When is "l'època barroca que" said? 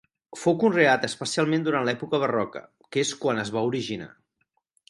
1.89-3.07